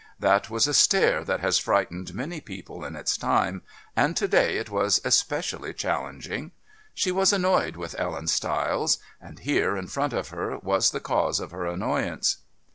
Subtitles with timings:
[0.17, 3.61] That was a stare that has frightened many people in its time,
[3.95, 6.53] and to day it was especially challenging.
[6.95, 11.39] She was annoyed with Ellen Stiles, and here, in front of her, was the cause
[11.39, 12.37] of her annoyance.